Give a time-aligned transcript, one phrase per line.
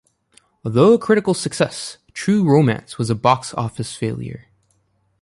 [0.65, 4.45] Although a critical success, "True Romance" was a box office failure.